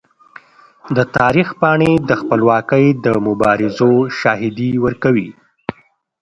[0.95, 5.29] د تاریخ پاڼې د خپلواکۍ د مبارزو شاهدي ورکوي.